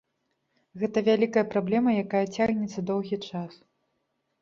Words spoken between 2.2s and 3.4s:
цягнецца доўгі